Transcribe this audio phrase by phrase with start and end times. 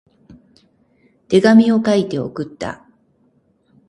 [1.27, 2.87] 手紙を書いて送った。